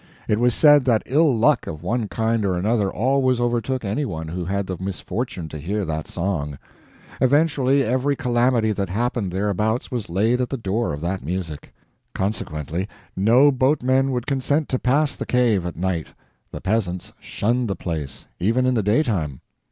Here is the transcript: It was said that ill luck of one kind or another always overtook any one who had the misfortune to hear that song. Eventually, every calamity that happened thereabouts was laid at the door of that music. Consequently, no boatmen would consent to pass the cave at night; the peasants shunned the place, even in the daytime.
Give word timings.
It 0.27 0.39
was 0.39 0.55
said 0.55 0.85
that 0.85 1.03
ill 1.05 1.31
luck 1.37 1.67
of 1.67 1.83
one 1.83 2.07
kind 2.07 2.43
or 2.43 2.57
another 2.57 2.91
always 2.91 3.39
overtook 3.39 3.85
any 3.85 4.03
one 4.03 4.29
who 4.29 4.45
had 4.45 4.65
the 4.65 4.75
misfortune 4.79 5.47
to 5.49 5.59
hear 5.59 5.85
that 5.85 6.07
song. 6.07 6.57
Eventually, 7.21 7.83
every 7.83 8.15
calamity 8.15 8.71
that 8.71 8.89
happened 8.89 9.31
thereabouts 9.31 9.91
was 9.91 10.09
laid 10.09 10.41
at 10.41 10.49
the 10.49 10.57
door 10.57 10.91
of 10.91 11.01
that 11.01 11.23
music. 11.23 11.71
Consequently, 12.15 12.87
no 13.15 13.51
boatmen 13.51 14.09
would 14.09 14.25
consent 14.25 14.69
to 14.69 14.79
pass 14.79 15.15
the 15.15 15.27
cave 15.27 15.67
at 15.67 15.75
night; 15.77 16.07
the 16.51 16.61
peasants 16.61 17.13
shunned 17.19 17.67
the 17.67 17.75
place, 17.75 18.25
even 18.39 18.65
in 18.65 18.73
the 18.73 18.81
daytime. 18.81 19.41